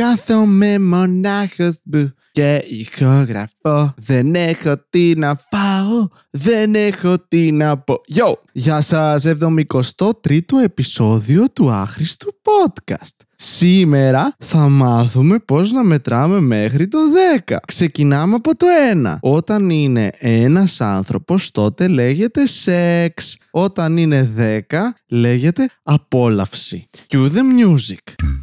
[0.00, 3.94] Κάθομαι μονάχος μου και ηχογραφώ.
[3.96, 8.00] Δεν έχω τι να φάω, δεν έχω τι να πω.
[8.14, 8.32] Yo!
[8.52, 13.26] Γεια σας, 73ο επεισόδιο του άχρηστου podcast.
[13.36, 16.98] Σήμερα θα μάθουμε πώς να μετράμε μέχρι το
[17.46, 17.56] 10.
[17.66, 18.66] Ξεκινάμε από το
[19.04, 19.16] 1.
[19.20, 23.38] Όταν είναι ένας άνθρωπος τότε λέγεται σεξ.
[23.50, 24.30] Όταν είναι
[24.70, 26.88] 10 λέγεται απόλαυση.
[27.08, 28.33] Cue the music.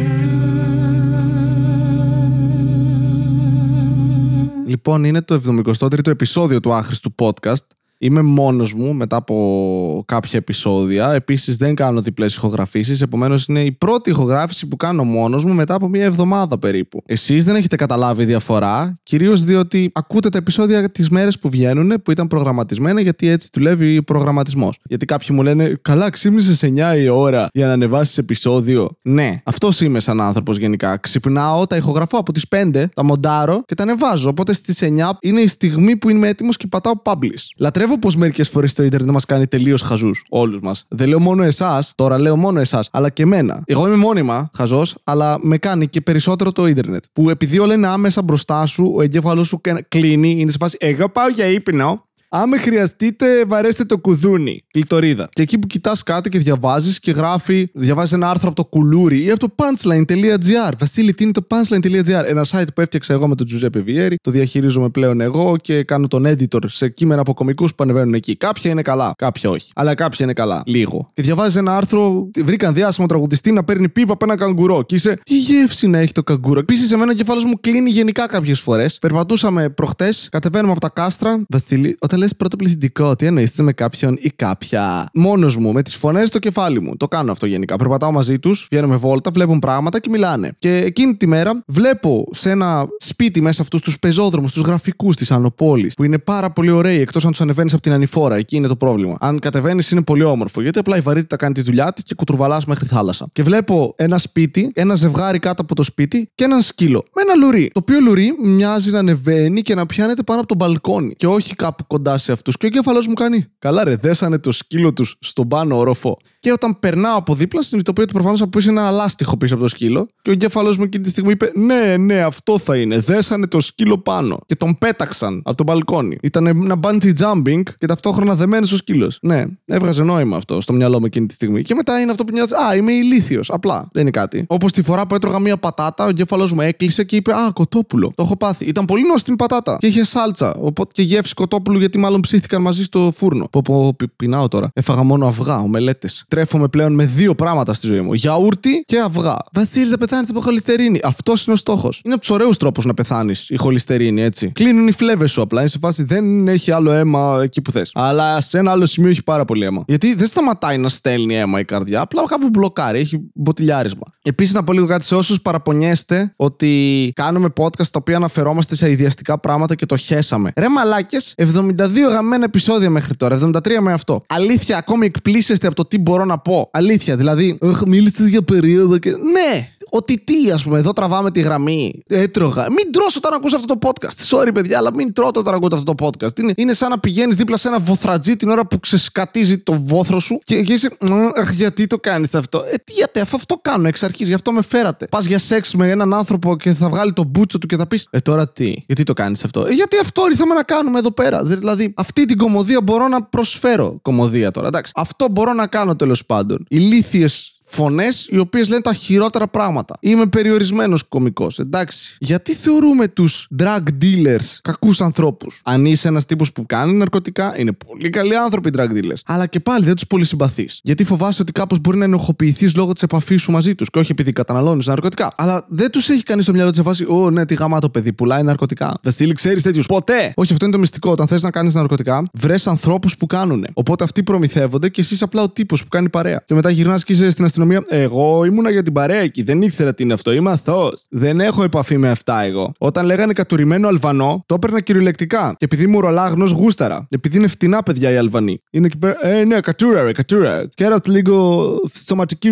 [4.67, 7.67] Λοιπόν, είναι το 73ο επεισόδιο του άχρηστου podcast.
[8.05, 11.13] Είμαι μόνος μου μετά από κάποια επεισόδια.
[11.13, 13.01] Επίσης, δεν κάνω διπλές ηχογραφήσεις.
[13.03, 17.03] Επομένως, είναι η πρώτη ηχογράφηση που κάνω μόνος μου μετά από μία εβδομάδα περίπου.
[17.07, 22.11] Εσείς δεν έχετε καταλάβει διαφορά, κυρίως διότι ακούτε τα επεισόδια τις μέρες που βγαίνουν, που
[22.11, 24.79] ήταν προγραμματισμένα, γιατί έτσι δουλεύει ο προγραμματισμός.
[24.85, 28.89] Γιατί κάποιοι μου λένε, Καλά, ξύπνησες 9 η ώρα για να ανεβάσεις επεισόδιο.
[29.03, 30.97] Ναι, αυτός είμαι σαν άνθρωπος γενικά.
[30.97, 34.29] Ξυπνάω, τα ηχογραφώ από τις 5, τα μοντάρω και τα ανεβάζω.
[34.29, 37.47] Οπότε στις 9 είναι η στιγμή που είμαι έτοιμος και πατάω publish.
[37.57, 40.25] Λατρεύω πως μερικές φορές το Ιντερνετ μας κάνει τελείως χαζούς.
[40.29, 40.85] Όλους μας.
[40.89, 43.63] Δεν λέω μόνο εσάς, τώρα λέω μόνο εσάς, αλλά και εμένα.
[43.67, 47.05] Εγώ είμαι μόνιμα χαζός, αλλά με κάνει και περισσότερο το Ιντερνετ.
[47.13, 51.09] Που επειδή όλα είναι άμεσα μπροστά σου, ο εγκέφαλος σου κλείνει, είναι σε φάση Εγώ
[51.09, 52.07] πάω για ύπνο.
[52.35, 54.65] Άμα χρειαστείτε, βαρέστε το κουδούνι.
[54.71, 55.29] Κλειτορίδα.
[55.33, 59.25] Και εκεί που κοιτάς κάτι και διαβάζεις και γράφει, διαβάζεις ένα άρθρο από το κουλούρι
[59.25, 60.73] ή από το punchline.gr.
[60.79, 64.17] Βασίλη, τι είναι το punchline.gr; Ένα site που έφτιαξα εγώ με τον Τζουζέπε Βιέρη.
[64.23, 68.37] Το διαχειρίζομαι πλέον εγώ και κάνω τον editor σε κείμενα από κομικούς που ανεβαίνουν εκεί.
[68.37, 69.71] Κάποια είναι καλά, κάποια όχι.
[69.75, 70.63] Αλλά κάποια είναι καλά.
[70.67, 71.11] Λίγο.
[71.15, 74.83] Και διαβάζεις ένα άρθρο, βρήκαν διάσημο τραγουδιστή να παίρνει πίπα από ένα καγκουρό.
[74.83, 76.59] Και είσαι, τι γεύση να έχει το καγκουρό.
[76.59, 78.99] Επίσης, εμένα ο κεφάλο μου κλείνει γενικά κάποιες φορές.
[78.99, 81.45] Περπατούσαμε προχτές, κατεβαίνουμε από τα κάστρα.
[81.49, 85.09] Βασίλη, όταν λες πρώτο πληθυντικό, τι εννοείς, με κάποιον ή κάποια.
[85.15, 86.97] Μόνος μου, με τις φωνές στο κεφάλι μου.
[86.97, 87.77] Το κάνω αυτό γενικά.
[87.77, 90.53] Περπατάω μαζί τους, βγαίνουμε βόλτα, βλέπουν πράγματα και μιλάνε.
[90.59, 95.31] Και εκείνη τη μέρα βλέπω σε ένα σπίτι μέσα αυτούς τους πεζόδρομους, τους γραφικούς της
[95.31, 98.37] Ανοπόλης, που είναι πάρα πολύ ωραίοι εκτός αν τους ανεβαίνεις από την ανηφόρα.
[98.37, 99.17] Εκεί είναι το πρόβλημα.
[99.21, 102.65] Αν κατεβαίνεις είναι πολύ όμορφο, γιατί απλά η βαρύτητα κάνει τη δουλειά της και κουτρουβαλάς
[102.65, 103.29] μέχρι θάλασσα.
[103.33, 107.05] Και βλέπω ένα σπίτι, ένα ζευγάρι κάτω από το σπίτι και ένα σκύλο.
[107.15, 107.71] Με ένα λουρί.
[107.73, 111.15] Το οποίο λουρί μοιάζει να ανεβαίνει και να πιάνεται πάνω από το μπαλκόνι.
[111.15, 112.57] Και όχι κάπου κοντά σε αυτούς.
[112.57, 113.47] Και ο εγκέφαλός μου κάνει.
[113.59, 116.19] Καλά, ρε, δέσανε το σκύλο τους στον πάνω όροφο.
[116.41, 119.63] Και όταν περνάω από δίπλα, συνειδητοποιώ ότι προφανώς από πίσω είναι ένα λάστιχο πίσω από
[119.63, 120.09] το σκύλο.
[120.23, 122.99] Και ο εγκέφαλός μου εκείνη τη στιγμή είπε: Ναι, ναι, αυτό θα είναι.
[122.99, 124.39] Δέσανε το σκύλο πάνω.
[124.47, 126.19] Και τον πέταξαν από το μπαλκόνι.
[126.23, 129.19] Ήταν ένα bungee jumping και ταυτόχρονα δεμένος ο σκύλος.
[129.23, 131.63] Ναι, έβγαζε νόημα αυτό στο μυαλό μου εκείνη τη στιγμή.
[131.63, 133.51] Και μετά είναι αυτό που νιώθεις: Α, είμαι ηλίθιος.
[133.51, 133.89] Απλά.
[133.93, 134.45] Δεν είναι κάτι.
[134.49, 138.13] Όπως τη φορά που έτρωγα μία πατάτα, ο εγκέφαλός μου έκλεισε και είπε: Α, κοτόπουλο.
[138.15, 138.65] Το έχω πάθει.
[138.65, 139.77] Ήταν πολύ νόστιμη πατάτα.
[139.81, 140.55] Και είχε σάλτσα.
[140.55, 143.49] Οπότε και γεύση κοτόπουλου γιατί μάλλον ψήθηκαν μαζί στο φούρνο.
[143.51, 144.71] Πω, πω, πι- πεινάω τώρα.
[144.75, 146.25] Έφαγα μόνο αυγά, ομελέτες.
[146.29, 148.13] Τρέφομαι πλέον με δύο πράγματα στη ζωή μου.
[148.13, 149.37] Γιαούρτι και αυγά.
[149.53, 151.01] Βασίλη, θα πεθάνεις από χολυστερίνη.
[151.03, 152.01] Αυτός είναι ο στόχος.
[152.05, 154.51] Είναι από τους ωραίους τρόπους να πεθάνεις η χολυστερίνη, έτσι.
[154.53, 155.61] Κλείνουν οι φλέβες σου απλά.
[155.61, 157.91] Είναι σε φάση δεν έχει άλλο αίμα εκεί που θες.
[157.95, 159.83] Αλλά σε ένα άλλο σημείο έχει πάρα πολύ αίμα.
[159.87, 162.01] Γιατί δεν σταματάει να στέλνει αίμα η καρδιά.
[162.01, 162.99] Απλά κάπου μπλοκάρει.
[162.99, 164.03] Έχει μποτιλιάρισμα.
[164.23, 168.91] Επίσης, να πω λίγο κάτι σε όσους παραπονιέστε ότι κάνουμε podcast τα οποία αναφερόμαστε σε
[168.91, 170.53] ιδιαστικά πράγματα και το χέσαμε.
[170.57, 173.39] Ρε μαλάκες, 72 γαμμένα επεισόδια μέχρι τώρα.
[173.55, 174.23] 73 με αυτό.
[174.27, 176.69] Αλήθεια, ακόμη εκπλήσεστε από το τι μπορώ να πω.
[176.73, 177.59] Αλήθεια, δηλαδή.
[177.63, 179.11] Αχ, μίλησες για περίοδο και.
[179.11, 179.72] Ναι!
[179.95, 182.03] Ότι τι, ας πούμε, εδώ τραβάμε τη γραμμή.
[182.07, 182.67] Έτρωγα.
[182.71, 184.37] Μην τρώσω όταν ακούς αυτό το podcast.
[184.39, 186.39] Sorry, παιδιά, αλλά μην τρώτε όταν ακούτε αυτό το podcast.
[186.39, 190.19] Είναι, είναι σαν να πηγαίνεις δίπλα σε ένα βοθρατζί την ώρα που ξεσκατίζει το βόθρο
[190.21, 190.91] σου και, και είσαι.
[191.01, 194.35] «Μ, Αχ, γιατί το κάνεις αυτό; Ε, τι, γιατί, αφού αυτό κάνω εξ αρχής, γι'
[194.35, 195.07] αυτό με φέρατε.
[195.07, 198.07] Πας για σεξ με έναν άνθρωπο και θα βγάλει το μπούτσο του και θα πεις.
[198.11, 201.45] Ε, τώρα τι, γιατί το κάνεις αυτό; Ε, γιατί αυτό ήρθαμε να κάνουμε εδώ πέρα.
[201.45, 203.99] Δηλαδή, αυτή την κομμωδία μπορώ να προσφέρω.
[204.03, 204.93] Κομμωδία τώρα, εντάξει.
[204.95, 206.65] Αυτό μπορώ να κάνω τέλος πάντων.
[206.69, 209.97] Ηλίθιες φωνές οι οποίες λένε τα χειρότερα πράγματα.
[210.01, 212.17] Είμαι περιορισμένος κωμικός, εντάξει.
[212.21, 217.73] Γιατί θεωρούμε τους drug dealers κακούς ανθρώπους; Αν είσαι ένας τύπος που κάνει ναρκωτικά, είναι
[217.73, 219.21] πολύ καλοί άνθρωποι οι drug dealers.
[219.27, 220.81] Αλλά και πάλι δεν τους πολύ συμπαθείς.
[220.83, 224.13] Γιατί φοβάσαι ότι κάπως μπορεί να ενοχοποιηθείς λόγω της επαφής σου μαζί τους και όχι
[224.13, 225.33] επειδή καταναλώνεις ναρκωτικά.
[225.37, 228.43] Αλλά δεν τους έχει κανείς στο μυαλό της φάση, Ω, ναι, τι γαμάτο παιδί, πουλάει
[228.43, 228.99] ναρκωτικά.
[229.03, 229.87] Βασίλη, ξέρεις τέτοιους.
[229.87, 230.33] Ποτέ!
[230.37, 231.11] Όχι, αυτό είναι το μυστικό.
[231.11, 233.67] Όταν θες να κάνεις ναρκωτικά, βρες ανθρώπους που κάνουν.
[233.73, 236.43] Οπότε αυτοί προμηθεύονται και εσύ απλά ο τύπος που κάνει παρέα.
[236.47, 238.05] Και μετά γυρνάς και είσαι στην αστυνομία αστυνομία.
[238.05, 239.43] Εγώ ήμουνα για την παρέα εκεί.
[239.43, 240.33] Δεν ήξερα τι είναι αυτό.
[240.33, 241.07] Είμαι αθώος.
[241.11, 242.73] Δεν έχω επαφή με αυτά εγώ.
[242.79, 245.55] Όταν λέγανε κατουρημένο Αλβανό, το έπαιρνα κυριολεκτικά.
[245.59, 247.07] Και επειδή είμαι ουρολάγνο, γούσταρα.
[247.11, 248.59] Επειδή είναι φτηνά παιδιά οι Αλβανοί.
[248.71, 249.27] Είναι εκεί πέρα.
[249.27, 250.69] Ε, ναι, κατούρα, ρε, κατούρα.
[250.75, 252.49] Κέραστ λίγο στοματική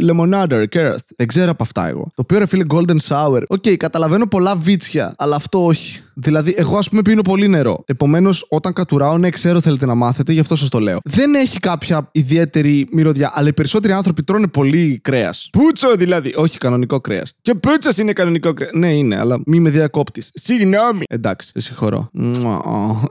[0.00, 1.08] λεμονάντα, ρε, κέραστ.
[1.16, 2.02] Δεν ξέρω από αυτά εγώ.
[2.02, 3.42] Το οποίο ρε φίλε golden shower.
[3.48, 6.00] OK, καταλαβαίνω πολλά βίτσια, αλλά αυτό όχι.
[6.14, 7.82] Δηλαδή, εγώ ας πούμε πίνω πολύ νερό.
[7.86, 10.98] Επομένως, όταν κατουράω, ναι, ξέρω θέλετε να μάθετε, γι' αυτό σας το λέω.
[11.04, 15.48] Δεν έχει κάποια ιδιαίτερη μυρωδιά, αλλά οι περισσότεροι άνθρωποι τρώνε πολύ κρέας.
[15.52, 16.32] Πούτσο δηλαδή.
[16.36, 17.32] Όχι κανονικό κρέας.
[17.42, 18.70] Και πούτσος είναι κανονικό κρέας.
[18.74, 20.22] Ναι, είναι, αλλά μη με διακόπτεις.
[20.34, 21.02] Συγγνώμη.
[21.08, 22.08] Εντάξει, σε συγχωρώ.
[22.12, 22.62] Μουα,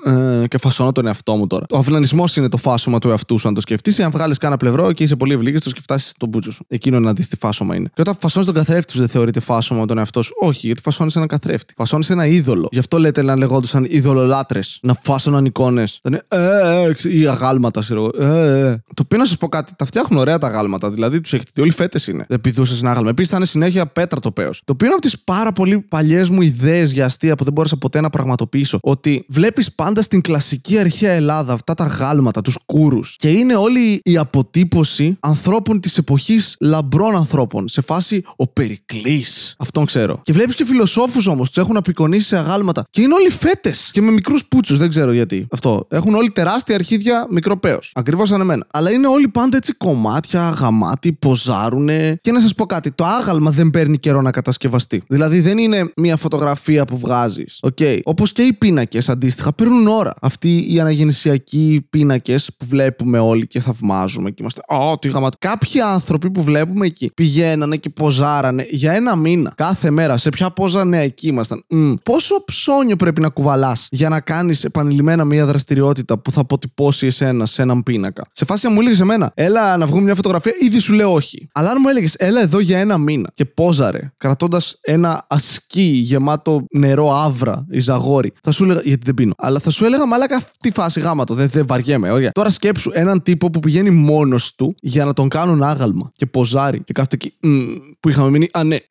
[0.05, 1.65] ε, Και φασώνω τον εαυτό μου τώρα.
[1.69, 3.99] Ο αυνανισμό είναι το φάσωμα του εαυτού σου, αν το σκεφτείς.
[3.99, 6.65] Αν βγάλεις κάνα πλευρό και είσαι πολύ ευλίγιστος και φτάσεις στον πούτσο σου.
[6.67, 7.89] Εκείνο να δεις τι φάσωμα είναι.
[7.93, 10.33] Και όταν φασώνεις τον καθρέφτη σου, δεν θεωρείται φάσωμα τον εαυτό σου.
[10.39, 11.73] Όχι, γιατί φασώνεις έναν καθρέφτη.
[11.77, 12.67] Φασώνεις ένα είδωλο.
[12.71, 14.59] Γι' αυτό λέτε να λεγόντουσαν ειδωλολάτρε.
[14.81, 15.99] Να φάσωναν εικόνες.
[16.03, 18.31] Θα είναι ε, ε, ξε- ή αγάλματα, ξέρω εγώ.
[18.33, 18.83] Ε, ε.
[18.93, 20.91] Το οποίο να σας πω κάτι, τα φτιάχνουν ωραία τα αγάλματα.
[20.91, 22.25] Δηλαδή του έχετε δει, όλοι φέτες είναι.
[22.29, 23.09] Δεν πηδούσες ένα άγαλμα.
[23.09, 24.61] Επίσης θα είναι συνέχεια πέτρα το πέος.
[24.65, 27.77] Το οποίο είναι από τις πάρα πολύ παλιές μου ιδέες για αστεία που δεν μπόρεσα
[27.77, 28.79] ποτέ να πραγματοποιήσω.
[28.81, 33.15] Ότι βλέπεις πάντα στην κλασική αρχαία Ελλάδα αυτά τα γάλματα, τους κούρους.
[33.19, 37.67] Και είναι όλη η αποτύπωση ανθρώπων της εποχής λαμπρών ανθρώπων.
[37.67, 39.55] Σε φάση ο Περικλής.
[39.57, 40.21] Αυτόν ξέρω.
[40.23, 42.83] Και βλέπεις και φιλοσόφους όμως, τους έχουν απεικονίσει σε αγάλματα.
[42.89, 43.89] Και είναι όλοι φέτες.
[43.93, 45.47] Και με μικρούς πούτσους, δεν ξέρω γιατί.
[45.51, 45.87] Αυτό.
[45.89, 47.91] Έχουν όλοι τεράστια αρχίδια, μικρό πέος.
[47.95, 48.67] Ακριβώς σαν εμένα.
[48.71, 52.19] Αλλά είναι όλοι πάντα έτσι κομμάτια, γαμάτοι, ποζάρουνε.
[52.21, 55.01] Και να σας πω κάτι, το άγαλμα δεν παίρνει καιρό να κατασκευαστεί.
[55.07, 57.59] Δηλαδή δεν είναι μια φωτογραφία που βγάζεις.
[57.61, 57.77] Οκ.
[58.03, 60.13] Όπως και οι πίνακες αντίστοιχα παίρνουν ώρα.
[60.21, 64.61] Αυτοί οι αναγεννησιακοί πίνακες που βλέπουμε όλοι και θαυμάζουμε και είμαστε.
[64.67, 65.37] Ω, τι γαμάτοι.
[65.39, 69.53] Κάποιοι άνθρωποι που βλέπουμε εκεί πηγαίνανε και ποζάρανε για ένα μήνα.
[69.55, 70.17] Κάθε μέρα.
[70.17, 71.63] Σε ποια πόζα, ναι, εκεί ήμασταν.
[71.69, 71.93] Μμ.
[72.03, 77.45] Πόσο ψώνιο πρέπει να κουβαλάς για να κάνεις επανειλημμένα μια δραστηριότητα που θα αποτυπώσει εσένα
[77.45, 80.79] σε έναν πίνακα; Σε φάση να μου έλεγε εμένα, έλα να βγούμε μια φωτογραφία, ήδη
[80.79, 81.47] σου λέω όχι.
[81.53, 86.65] Αλλά αν μου έλεγες, έλα εδώ για ένα μήνα και πόζαρε, κρατώντας ένα ασκή γεμάτο
[86.71, 89.33] νερό άβρα ή ζαγόρι, θα σου έλεγα, γιατί δεν πίνω.
[89.37, 92.11] Αλλά θα σου έλεγα, μαλάκα αυτή η φάση γάματο, δεν, δεν βαριέμαι.
[92.11, 92.31] Ωραία.
[92.31, 96.83] Τώρα σκέψου έναν τύπο που πηγαίνει μόνος του για να τον κάνουν άγαλμα και ποζάρει
[96.83, 98.85] και κάθεται εκεί «Μμ», που είχαμε μείνει, α ναι, «Ε»,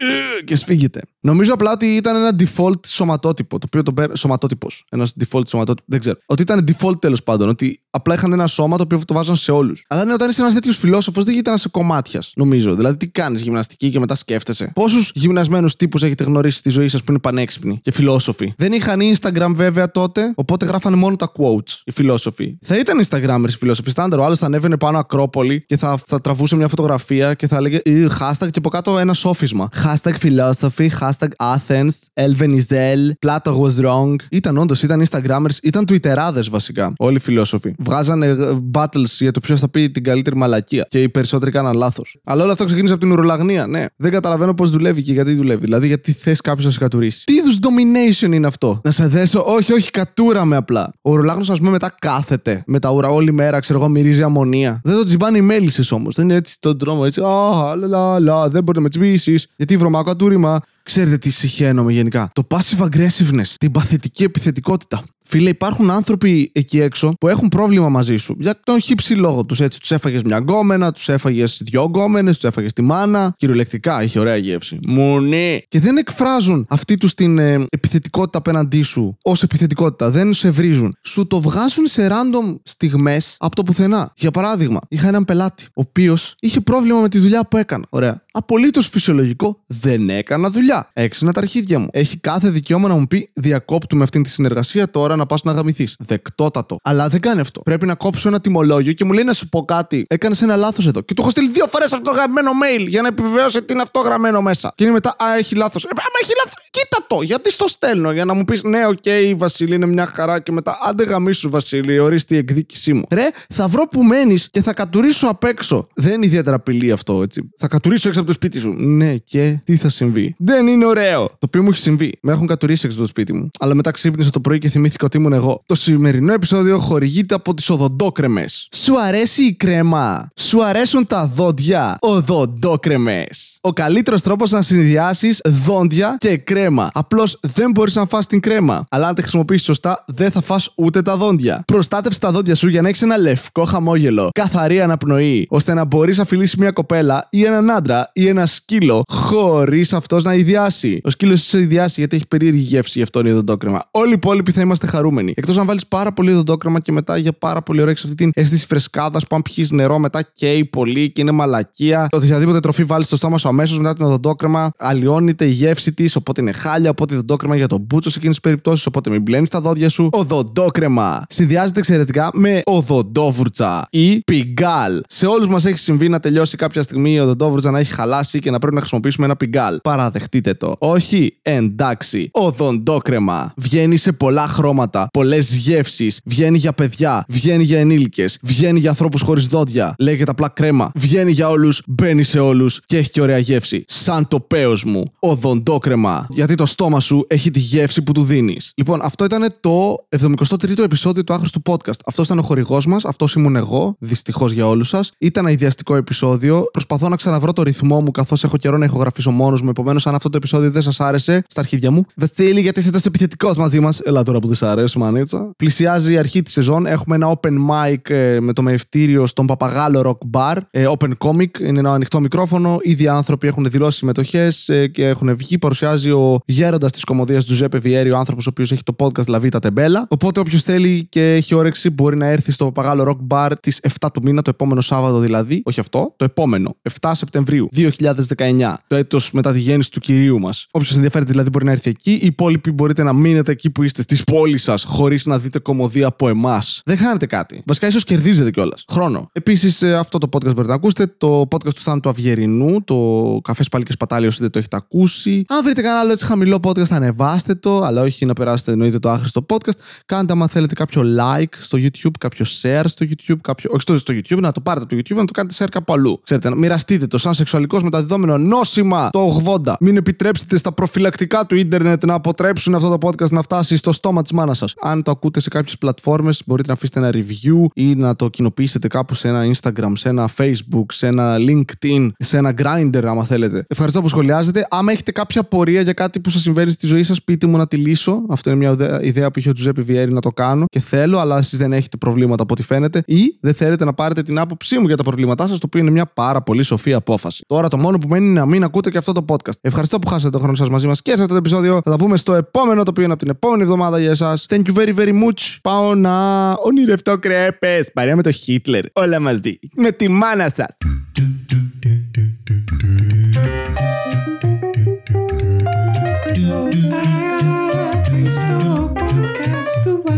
[0.45, 1.01] και σφίγγεται.
[1.21, 3.59] Νομίζω απλά ότι ήταν ένα default σωματότυπο.
[3.59, 4.17] Το οποίο το παίρνει.
[4.17, 4.85] Σωματότυπος.
[4.91, 5.87] Ένας default σωματότυπο.
[5.87, 6.19] Δεν ξέρω.
[6.27, 7.49] Ότι ήταν default τέλος πάντων.
[7.49, 9.85] Ότι απλά είχαν ένα σώμα το οποίο το βάζαν σε όλους.
[9.89, 12.75] Αλλά ναι, όταν είσαι ένας τέτοιος φιλόσοφος, δεν γίνεται να σε κομμάτια, νομίζω.
[12.75, 14.71] Δηλαδή, τι κάνεις γυμναστική και μετά σκέφτεσαι.
[14.75, 19.01] Πόσους γυμνασμένους τύπους έχετε γνωρίσει στη ζωή σας που είναι πανέξυπνοι και φιλόσοφοι; Δεν είχαν
[19.01, 22.57] Instagram βέβαια τότε, οπότε γράφανε μόνο τα quotes οι φιλόσοφοι.
[22.63, 23.91] Θα ήταν Instagramers οι φιλόσοφοι.
[23.91, 27.57] Στάνταρ, ο άλλος θα ανέβαινε πάνω Ακρόπολη και θα, θα τραβούσε μια φωτογραφία και θα
[27.57, 29.69] έλεγε «Ε, hashtag και από κάτω ένα σόφισμα.
[29.85, 34.15] Hashtag philosophy, hashtag Athens, Elvenizel, Plato was wrong.
[34.31, 36.93] Ήταν όντως, ήταν Instagramers, ήταν Twitterάδε βασικά.
[36.99, 37.75] Όλοι οι φιλόσοφοι.
[37.89, 38.37] Βγάζανε ε,
[38.73, 40.87] battles για το ποιος θα πει την καλύτερη μαλακία.
[40.89, 42.17] Και οι περισσότεροι κάναν λάθος.
[42.25, 43.85] Αλλά όλο αυτό ξεκίνησε από την ουρολαγνία, ναι.
[43.97, 45.61] Δεν καταλαβαίνω πώς δουλεύει και γιατί δουλεύει.
[45.61, 47.25] Δηλαδή, γιατί θες κάποιο να σε κατουρίσει.
[47.25, 50.93] Τι είδους domination είναι αυτό; Να σε δέσω, όχι, όχι, κατούραμε απλά.
[51.03, 54.81] Ο ουρολάγνο, ας πούμε, μετά κάθεται με τα ουρα όλη μέρα, ξέρω εγώ, μυρίζει αμμονία.
[54.85, 56.15] Δεν το τσιμπάνε οι μέλισσες όμως.
[56.15, 57.21] Δεν είναι έτσι στον δρόμο, έτσι.
[57.21, 59.47] Α, λα, λα, λα, δεν μπορεί να με τσιμπήσεις.
[59.57, 60.61] Γιατί βρωμάω κατούριμα.
[60.83, 62.31] Ξέρετε τι συχαίνομαι γενικά.
[62.33, 65.03] Το passive aggressiveness, την παθητική επιθετικότητα.
[65.31, 68.37] Φίλε, υπάρχουν άνθρωποι εκεί έξω που έχουν πρόβλημα μαζί σου.
[68.39, 69.61] Για τον χύψη λόγο τους.
[69.61, 73.35] Έτσι, τους έφαγες μια γκόμενα, τους έφαγες δυο γκόμενες, τους έφαγες τη μάνα.
[73.37, 74.79] Κυριολεκτικά, είχε ωραία γεύση.
[74.87, 75.59] Μου ναι.
[75.69, 80.11] Και δεν εκφράζουν αυτή τους την ε, επιθετικότητα απέναντί σου ως επιθετικότητα.
[80.11, 80.95] Δεν σε βρίζουν.
[81.03, 84.13] Σου το βγάζουν σε random στιγμές από το πουθενά.
[84.17, 87.85] Για παράδειγμα, είχα έναν πελάτη, ο οποίος είχε πρόβλημα με τη δουλειά που έκανα.
[87.89, 88.23] Ωραία.
[88.33, 90.91] Απολύτως φυσιολογικό, δεν έκανα δουλειά.
[90.93, 91.89] Έξινα τα αρχίδια μου.
[91.91, 95.97] Έχει κάθε δικαίωμα να μου πει διακόπτουμε αυτή τη συνεργασία τώρα να πας να γαμηθείς.
[95.99, 96.77] Δεκτότατο.
[96.83, 97.61] Αλλά δεν κάνει αυτό.
[97.61, 100.05] Πρέπει να κόψω ένα τιμολόγιο και μου λέει να σου πω κάτι.
[100.09, 101.01] Έκανες ένα λάθος εδώ.
[101.01, 103.83] Και του έχω στείλει δύο φορές αυτό το γραμμένο mail για να επιβεβαιώσει ότι είναι
[103.83, 104.73] αυτό γραμμένο μέσα.
[104.75, 105.85] Και είναι μετά, Α, έχει λάθος.
[105.85, 107.23] Ε, άμα έχει λάθος, κοίτα το.
[107.23, 110.41] Γιατί στο στέλνω για να μου πεις, Ναι, οκ, Βασίλη, είναι μια χαρά.
[110.41, 113.03] Και μετά, άντε γαμίσου, Βασίλη, ορίστε η εκδίκησή μου.
[113.11, 115.87] Ρε, θα βρω που μένεις και θα κατουρήσω απ' έξω.
[115.95, 117.51] Δεν είναι ιδιαίτερα απειλή αυτό, έτσι.
[117.57, 118.73] Θα κατουρήσω έξω από το σπίτι σου.
[118.79, 120.35] Ναι, και τι θα συμβεί.
[120.39, 121.27] Δεν είναι ωραίο.
[121.27, 122.13] Το οποίο μου έχει συμβεί.
[122.23, 123.51] Με έχουν κατουρήσει έξω από το σπίτι μου.
[123.59, 125.63] Αλλά μετά ξύπνησα το πρωί και θυμήθηκα ότι ήμουν εγώ.
[125.67, 128.69] Το σημερινό επεισόδιο χορηγείται από τις οδοντόκρεμες.
[128.75, 133.59] Σου αρέσει η κρέμα; Σου αρέσουν τα δόντια; Οδοντόκρεμες.
[133.61, 136.68] Ο καλύτερος τρόπος να συνδυάσεις δόντια και κρέμα.
[136.93, 138.85] Απλώς δεν μπορείς να φας την κρέμα.
[138.91, 141.63] Αλλά αν τη χρησιμοποιήσεις σωστά, δεν θα φας ούτε τα δόντια.
[141.67, 146.19] Προστάτευσε τα δόντια σου για να έχεις ένα λευκό χαμόγελο, καθαρή αναπνοή, ώστε να μπορείς
[146.19, 151.01] να φιλήσεις μια κοπέλα ή έναν άντρα ή ένα σκύλο χωρίς αυτός να ιδιάσει.
[151.05, 153.83] Ο σκύλος σε ιδιάσει γιατί έχει περίεργη γεύση, γι' αυτό είναι οδοντόκρεμα.
[153.91, 155.33] Όλοι οι υπόλοιποι θα είμαστε χαρούμενοι.
[155.37, 158.31] Εκτός αν βάλεις πάρα πολύ οδοντόκρεμα και μετά για πάρα πολύ ωραία έχεις αυτή την
[158.35, 162.09] αίσθηση φρεσκάδας που αν πιει νερό μετά καίει πολύ και είναι μαλακία.
[162.13, 166.41] Οποιαδήποτε τροφή βάλεις στο στόμα σου αμέσως μετά την οδοντόκρεμα, αλλοιώνεται η γεύση της, οπότε
[166.41, 166.91] είναι χάλια.
[166.91, 170.09] Οπότε οδοντόκρεμα για τον μπούτσο σε εκείνες τις περιπτώσεις, οπότε μην μπλένεις τα δόντια σου.
[170.13, 175.01] Οδοντόκρεμα συνδυάζεται εξαιρετικά με οδοντόβουρτσα ή πιγκάλ.
[175.09, 178.51] Σε όλους μας έχει συμβεί να τελειώσει κάποια στιγμή η οδοντόβουρτσα να έχει χαλάσει και
[178.51, 179.79] να πρέπει να χρησιμοποιήσουμε ένα πιγκάλ.
[179.83, 180.75] Παραδεχτείτε το.
[180.79, 182.29] Όχι, εντάξει.
[182.33, 183.53] Οδοντόκρεμα.
[183.57, 186.21] Βγαίνει σε πολλά χρώματα, πολλές γεύσεις.
[186.25, 189.95] Βγαίνει για παιδιά, βγαίνει για ενήλικες, βγαίνει για ανθρώπους χωρίς δόντια.
[189.99, 190.91] Λέγεται απλά κρέμα.
[190.95, 193.85] Βγαίνει για όλους, μπαίνει σε όλους και έχει και ωραία γεύση.
[193.87, 195.13] Σαν το πέος μου.
[195.19, 196.27] Οδοντόκρεμα.
[196.49, 198.73] Γιατί το στόμα σου έχει τη γεύση που του δίνεις.
[198.77, 201.99] Λοιπόν, αυτό ήταν το 73ο επεισόδιο του άχρηστου podcast.
[202.07, 205.13] Αυτός ήταν ο χορηγός μας, αυτός ήμουν εγώ, δυστυχώς για όλους σας.
[205.19, 206.65] Ήταν ένα ιδιαστικό επεισόδιο.
[206.73, 209.69] Προσπαθώ να ξαναβρω το ρυθμό μου καθώς έχω καιρό να ηχογραφήσω μόνος μου.
[209.69, 213.05] Επομένως, αν αυτό το επεισόδιο δεν σας άρεσε, στα αρχίδια μου, Βασίλη, γιατί είσαι τόσο
[213.09, 214.01] επιθετικό μαζί μας.
[214.01, 215.51] Ελά τώρα που δεν σ' αρέσει, μανίτσα.
[215.57, 216.87] Πλησιάζει η αρχή της σεζόν.
[216.87, 220.57] Έχουμε ένα open mic ε, με το μεευτήριο στον Παπαγάλο Rock Bar.
[220.71, 222.79] Ε, open comic, είναι ένα ανοιχτό μικρόφωνο.
[222.83, 225.59] Ήδη άνθρωποι έχουν δηλώσει συμμετοχές ε, και έχουν βγει.
[225.59, 229.27] Παρουσιάζει ο γέροντας της κομμωδίας του Ζέπε Βιέρη, ο άνθρωπος ο οποίος έχει το podcast
[229.27, 230.07] Λαβίτα Τεμπέλα.
[230.09, 234.09] Οπότε όποιος θέλει και έχει όρεξη μπορεί να έρθει στο Παπαγάλο Rock Bar τις 7
[234.13, 235.63] του μήνα, το επόμενο Σάββατο δηλαδή.
[235.65, 236.77] Όχι αυτό, το επόμενο.
[237.01, 238.75] 7 Σεπτεμβρίου 2019.
[238.87, 240.67] Το έτος μετά τη γέννηση του κυρίου μας.
[240.71, 242.13] Όποιος ενδιαφέρεται δηλαδή μπορεί να έρθει εκεί.
[242.13, 246.07] Οι υπόλοιποι μπορείτε να μείνετε εκεί που είστε στις πόλεις σας χωρίς να δείτε κομμωδία
[246.07, 246.83] από εμάς.
[246.85, 247.63] Δεν χάνετε κάτι.
[247.67, 248.85] Βασικά ίσως κερδίζετε κιόλας.
[248.91, 249.31] Χρόνο.
[249.33, 251.07] Επίσης αυτό το podcast μπορείτε να ακούσετε.
[251.19, 252.85] Το podcast του Θάνου του Αυγερινού.
[252.85, 255.45] Το Καφές Πάλι και Σπατάλη όσοι δεν το έχετε ακούσει.
[255.49, 257.83] Αν βρείτε κανένα άλλο έτσι χαμηλό podcast, ανεβάστε το.
[257.83, 259.79] Αλλά όχι να περάσετε εννοείται το άχρηστο podcast.
[260.07, 263.37] Κάντε άμα θέλετε κάποιο like στο YouTube, κάποιο share στο YouTube.
[263.41, 263.71] Κάποιο...
[263.73, 265.93] Όχι στο, στο YouTube, να το πάρετε από το YouTube, να το κάνετε share κάπου
[265.93, 266.21] αλλού.
[266.25, 269.73] Ξέρετε, να μοιραστείτε το σαν σεξουαλικός μεταδιδόμενο νόσημα το 80.
[269.81, 274.23] Μην επιτρέψετε στα προφυλακτικά του ίντερνετ να αποτρέψουν αυτό το podcast να φτάσει στο στόμα
[274.23, 274.75] της μάνας σας.
[274.81, 278.89] Αν το ακούτε σε κάποιες πλατφόρμες, μπορείτε να αφήσετε ένα review ή να το κοινοποιήσετε
[278.89, 283.65] κάπου σε ένα Instagram, σε ένα Facebook, σε ένα LinkedIn, σε ένα Grindr, άμα θέλετε.
[283.69, 284.67] Ευχαριστώ που σχολιάζετε.
[284.71, 287.67] Άμα έχετε κάποια πορεία για κάτι που σας συμβαίνει στη ζωή σας, πείτε μου να
[287.67, 288.23] τη λύσω.
[288.29, 291.19] Αυτό είναι μια ιδέα- ιδέα που είχε ο Τζουζέπη Βιέρη να το κάνω και θέλω,
[291.19, 293.03] αλλά εσείς δεν έχετε προβλήματα από ό,τι φαίνεται.
[293.07, 295.91] Ή δεν θέλετε να πάρετε την άποψή μου για τα προβλήματά σας, το οποίο είναι
[295.91, 297.45] μια πάρα πολύ σοφή απόφαση.
[297.47, 299.53] Τώρα το μόνο που μένει είναι να μην ακούτε και αυτό το podcast.
[299.61, 301.75] Ευχαριστώ που χάσατε τον χρόνο σας μαζί μας και σε αυτό το επεισόδιο.
[301.85, 304.47] Θα τα πούμε στο επόμενο, το οποίο είναι από την επόμενη εβδομάδα για εσάς.
[304.49, 305.57] Thank you very very much.
[305.63, 307.91] Πάω να ονειρευτώ κρέπες.
[307.93, 308.85] Παρέα με το Χίτλερ.
[308.93, 309.59] Όλα μαζί.
[309.77, 310.88] Με τη μάνα σας.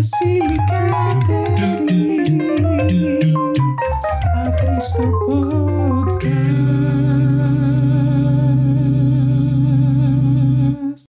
[0.01, 0.70] Basílica.